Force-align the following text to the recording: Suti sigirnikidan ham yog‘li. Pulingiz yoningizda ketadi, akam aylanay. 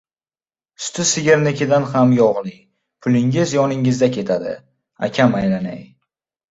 Suti 0.85 1.05
sigirnikidan 1.09 1.85
ham 1.91 2.15
yog‘li. 2.21 2.55
Pulingiz 3.07 3.57
yoningizda 3.61 4.13
ketadi, 4.19 4.59
akam 5.11 5.43
aylanay. 5.45 5.81